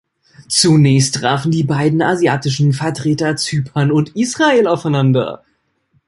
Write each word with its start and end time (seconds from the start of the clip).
Zunächst 0.49 1.13
trafen 1.17 1.51
die 1.51 1.61
beiden 1.61 2.01
asiatischen 2.01 2.73
Vertreter 2.73 3.35
Zypern 3.35 3.91
und 3.91 4.15
Israel 4.15 4.65
aufeinander. 4.65 5.43